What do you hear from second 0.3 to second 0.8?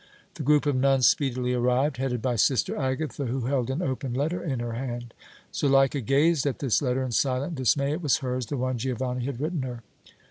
The group of